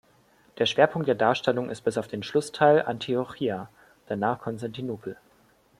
Der 0.57 0.65
Schwerpunkt 0.65 1.07
der 1.07 1.13
Darstellung 1.13 1.69
ist 1.69 1.81
bis 1.81 1.95
auf 1.95 2.07
den 2.07 2.23
Schlussteil 2.23 2.81
Antiochia, 2.81 3.69
danach 4.07 4.39
Konstantinopel. 4.39 5.15